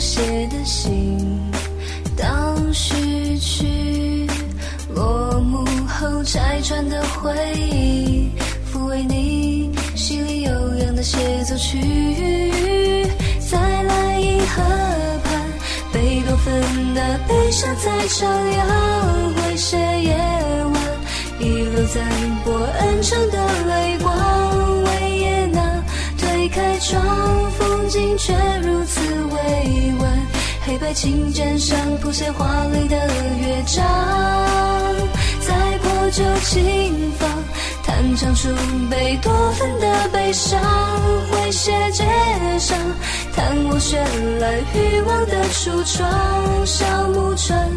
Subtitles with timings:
[0.00, 1.18] 写的信。
[2.16, 4.26] 当序曲
[4.94, 8.30] 落幕后，拆穿的回忆，
[8.72, 11.78] 抚慰你心里悠扬的协奏曲。
[13.50, 14.62] 再来一河
[15.24, 15.42] 畔，
[15.92, 20.16] 贝多芬的悲伤在唱扬，会写夜
[20.64, 20.74] 晚
[21.40, 22.00] 遗留在
[22.44, 24.82] 波恩城的泪光。
[24.84, 25.84] 维也纳
[26.18, 27.00] 推开窗，
[27.90, 30.26] 风景却如此委婉。
[30.64, 33.84] 黑白琴键上谱写华丽的乐章，
[35.40, 37.28] 在破旧琴房
[37.84, 38.48] 弹唱出
[38.88, 40.60] 贝多芬的悲伤，
[41.32, 42.04] 诙谐街
[42.60, 42.78] 上
[43.34, 43.96] 弹我绚
[44.38, 47.68] 烂欲望的橱窗，小木船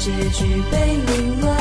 [0.00, 1.54] 结局被凌乱。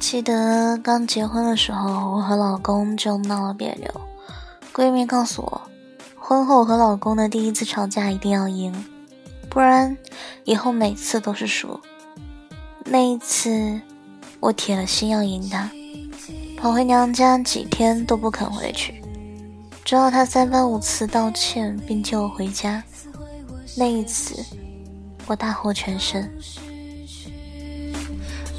[0.00, 3.88] 记得刚结婚的时候，我和老公就闹了别扭。
[4.74, 5.60] 闺蜜告诉我，
[6.18, 8.74] 婚后和老公的第一次吵架一定要赢，
[9.48, 9.96] 不然
[10.42, 11.78] 以后每次都是输。
[12.84, 13.80] 那一次，
[14.40, 15.70] 我铁了心要赢他，
[16.56, 19.00] 跑回娘家几天都不肯回去，
[19.88, 22.82] 直到他三番五次道歉并接我回家。
[23.74, 24.44] 那一次，
[25.26, 26.22] 我大获全胜。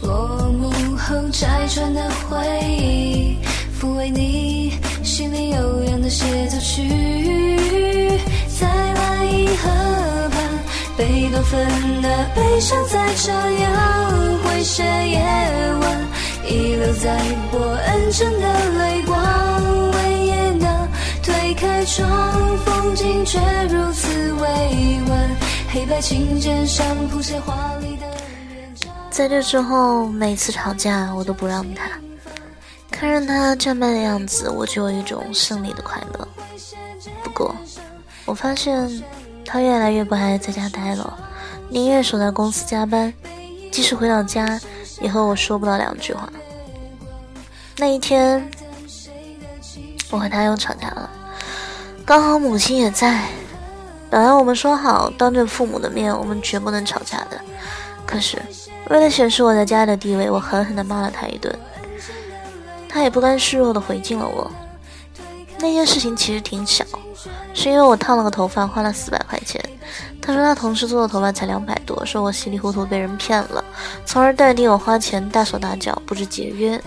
[0.02, 3.38] 落幕后拆穿的回忆，
[3.80, 6.90] 抚慰你心里悠扬的协奏曲。
[8.60, 9.70] 再来一河
[10.32, 10.50] 畔，
[10.98, 15.20] 贝多芬的悲伤在唱扬，会写夜
[15.80, 16.08] 晚
[16.48, 19.19] 遗留在波恩城的泪光。
[21.60, 23.38] 开窗，风景却
[23.70, 25.30] 如此委婉，
[25.74, 28.08] 黑白琴键上谱写华丽的。
[29.12, 31.90] 在这之后，每次吵架我都不让他。
[32.90, 36.26] 看着他战败的样子，我就有一种胜利的快乐。
[37.26, 37.54] 不过，
[38.24, 39.04] 我发现
[39.46, 41.14] 他越来越不爱在家待了，
[41.68, 43.14] 宁愿守在公司加班，
[43.70, 44.58] 即使回到家
[45.02, 46.32] 也和我说不到两句话。
[47.76, 48.50] 那一天，
[50.10, 51.10] 我和他又吵架了，
[52.10, 53.24] 刚好母亲也在。
[54.10, 57.40] 本来我们说好，当着父母的面，我们绝不能吵架的。
[58.04, 58.42] 可是。
[58.90, 61.56] 为了显示我在家里的地位，我狠狠地骂了他一顿。
[62.88, 64.50] 他也不甘示弱地回敬了我。
[65.60, 66.84] 那件事情其实挺小，
[67.54, 69.64] 是因为我烫了个头发，花了四百块钱。
[70.20, 73.64] 他说他同事做的头发才两百多，说我稀里糊涂被人骗了，
[74.04, 76.82] 从而断定我花钱大手大脚，不知节约。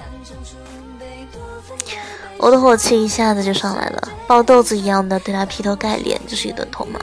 [2.43, 6.99] 我的火气一下子就上来了，爆豆子一样的对他劈头盖脸就是一顿痛骂，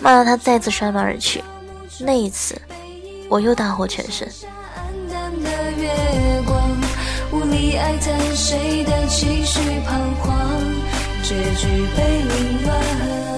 [0.00, 1.42] 骂到他再次摔门而去。
[1.98, 2.54] 那一次。
[3.28, 4.28] 我又大获全胜。
[11.24, 13.35] 结局被凌乱。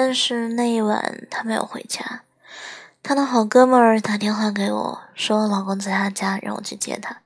[0.00, 2.22] 但是那一晚他没有回家，
[3.02, 7.22] 他的好哥们儿打电话给我说，老公在他家，让我去接他。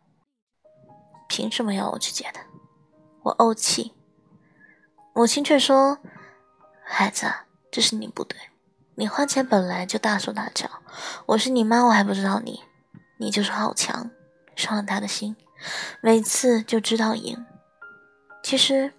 [1.28, 2.40] 凭什么要我去接他？
[3.24, 3.92] 我怄气。
[5.12, 5.98] 母亲却说
[6.82, 7.30] ：“孩子，
[7.70, 8.38] 这是你不对，
[8.94, 10.66] 你花钱本来就大手大脚，
[11.26, 12.62] 我是你妈，我还不知道你，
[13.18, 14.10] 你就是好强，
[14.56, 15.36] 伤了他的心，
[16.00, 17.44] 每次就知道赢。
[18.42, 18.94] 其实。”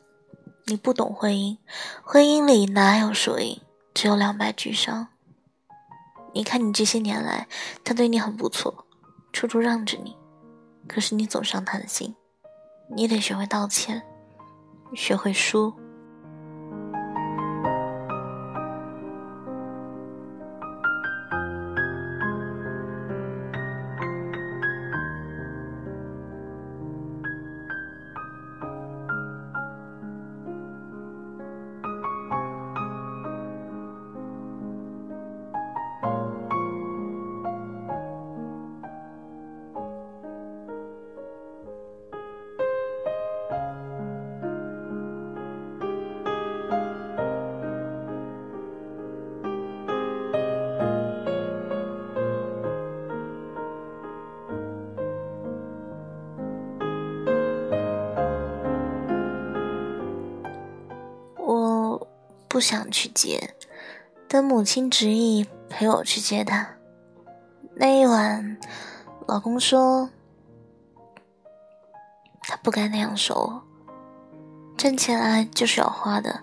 [0.65, 1.57] 你不懂婚姻，
[2.03, 3.61] 婚姻里哪有输赢，
[3.93, 5.09] 只有两败俱伤。
[6.33, 7.47] 你看你这些年来，
[7.83, 8.85] 他对你很不错，
[9.33, 10.15] 处处让着你，
[10.87, 12.15] 可是你总伤他的心。
[12.95, 14.01] 你得学会道歉，
[14.95, 15.73] 学会输。
[62.53, 63.55] 不想去接，
[64.27, 66.69] 等母亲执意陪我去接他。
[67.73, 68.59] 那一晚，
[69.27, 70.07] 老公说
[72.43, 73.63] 他不该那样说我，
[74.77, 76.41] 挣钱来就是要花的，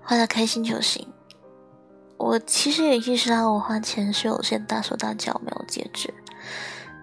[0.00, 1.12] 花的开心就行。
[2.18, 6.14] 我其实也意识到我花钱是有些大手大脚，没有节制。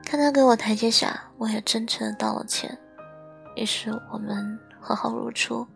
[0.05, 2.77] 看他给我台阶下，我也真诚的道了歉。
[3.57, 5.67] 于是我们和好如初。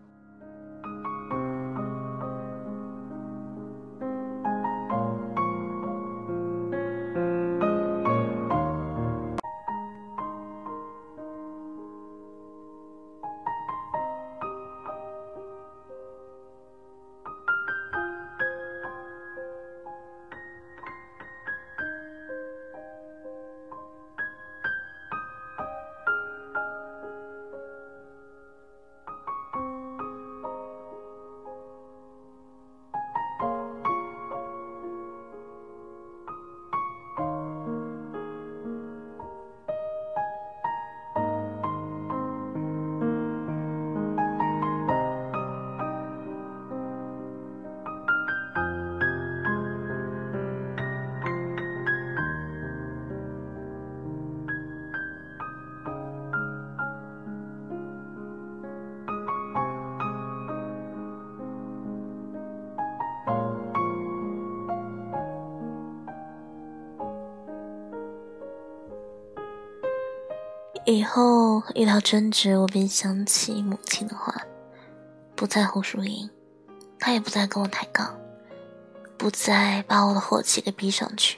[70.92, 74.34] 以后遇到争执，我便想起母亲的话，
[75.36, 76.28] 不在乎输赢，
[76.98, 78.18] 他也不再跟我抬杠，
[79.16, 81.38] 不再把我的火气给逼上去。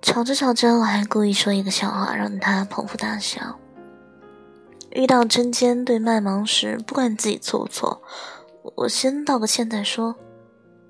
[0.00, 3.58] 吵着吵着，我还故意说一个笑话，让他捧腹大笑。
[4.92, 8.00] 遇到针尖对麦芒时，不管自己错不错，
[8.76, 10.16] 我先道个歉再说。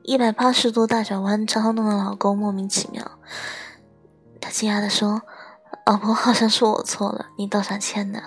[0.05, 3.19] 一百八十度大转弯，常常弄得老公莫名其妙。
[4.41, 5.23] 他惊讶地说。
[5.84, 8.20] 老婆，好像是我错了，你道啥歉呢？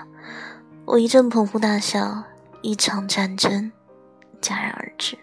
[0.85, 2.23] 我一阵捧腹大笑，
[2.61, 3.71] 一场战争
[4.41, 5.17] 戛然而止。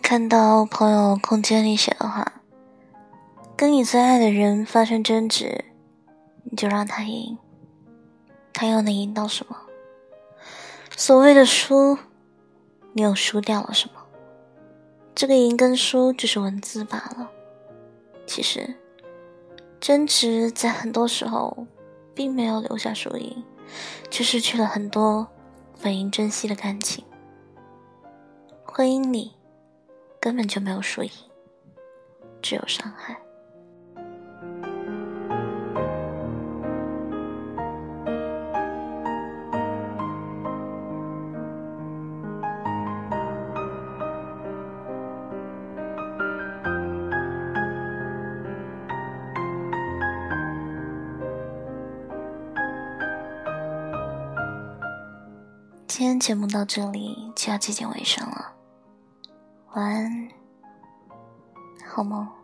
[0.00, 2.40] 看到朋友空间里写的话
[3.56, 5.64] ：“跟你最爱的人发生争执，
[6.44, 7.36] 你就让他赢，
[8.52, 9.56] 他又能赢到什么？
[10.96, 11.98] 所谓的输，
[12.92, 14.00] 你又输掉了什么？
[15.14, 17.30] 这个赢跟输只是文字罢了。
[18.26, 18.76] 其实，
[19.80, 21.66] 争执在很多时候
[22.14, 23.44] 并没有留下输赢，
[24.10, 25.26] 却失去了很多
[25.82, 27.04] 本应珍惜的感情。
[28.64, 29.32] 婚姻里。”
[30.20, 31.10] 根本就没有输赢，
[32.42, 33.16] 只有伤害。
[55.86, 58.57] 今天节目到这里就要接近尾声了。
[59.78, 60.28] 晚安，
[61.86, 62.37] 好梦。